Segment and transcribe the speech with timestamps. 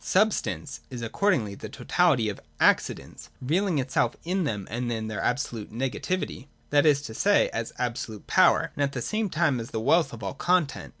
[0.01, 4.81] j Substance is accordingly the totality of the Ac cidents, revealing itself in them as
[5.07, 9.29] their absolute nega tivity, (that is to say, as absolute power,) and at the same
[9.29, 10.89] time as the wealth of all content.